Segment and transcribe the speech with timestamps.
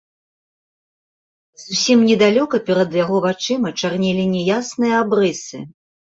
[1.63, 5.57] Зусім недалёка перад яго вачыма чарнелі няясныя абрысы.